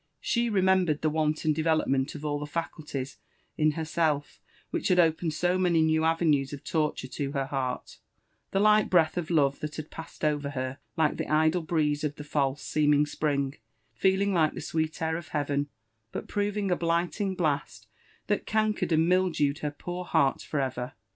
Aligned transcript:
She 0.19 0.49
re 0.49 0.61
membered 0.63 1.03
the 1.03 1.11
wanton 1.11 1.53
developoient 1.53 2.15
of 2.15 2.25
all 2.25 2.39
the 2.39 2.47
faculties 2.47 3.19
in 3.55 3.73
herself 3.73 4.41
wfaidi 4.73 4.87
had 4.87 4.99
opened 4.99 5.35
so 5.35 5.59
many 5.59 5.83
new 5.83 6.03
avenues 6.03 6.53
of 6.53 6.63
torture 6.63 7.07
to 7.07 7.33
her 7.33 7.45
heart, 7.45 7.99
* 8.23 8.49
the 8.49 8.59
li^ 8.59 8.89
breath 8.89 9.15
of 9.15 9.29
love 9.29 9.59
that 9.59 9.75
had 9.75 9.91
pasied 9.91 10.23
over 10.23 10.49
her 10.49 10.79
like 10.97 11.17
the 11.17 11.31
idle 11.31 11.61
breeze 11.61 12.03
of 12.03 12.15
the 12.15 12.23
fahe 12.23 12.57
seeming 12.57 13.05
spring, 13.05 13.57
feeiiog 13.95 14.33
like 14.33 14.53
the 14.55 14.61
sweet 14.61 14.99
ak 15.03 15.13
of 15.15 15.27
heaven, 15.27 15.69
but 16.11 16.27
proving 16.27 16.71
a 16.71 16.75
blighting 16.75 17.35
Uait 17.35 17.85
thai 18.27 18.37
cankered 18.39 18.91
and 18.91 19.07
mildewed 19.07 19.59
her 19.59 19.69
poor 19.69 20.03
heart 20.03 20.41
for 20.41 20.59
ever. 20.59 20.93